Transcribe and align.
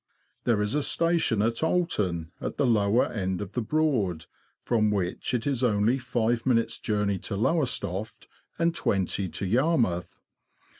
There 0.45 0.63
is 0.63 0.73
a 0.73 0.81
station 0.81 1.43
at 1.43 1.61
Oulton, 1.61 2.31
at 2.41 2.57
the 2.57 2.65
lower 2.65 3.05
end 3.05 3.39
of 3.39 3.51
the 3.51 3.61
Broad, 3.61 4.25
from 4.63 4.89
which 4.89 5.31
it 5.31 5.45
is 5.45 5.63
only 5.63 5.99
five 5.99 6.43
minutes' 6.43 6.79
journey 6.79 7.19
to 7.19 7.35
Lowestoft, 7.35 8.27
and 8.57 8.73
twenty 8.73 9.29
to 9.29 9.45
Yarmouth. 9.45 10.19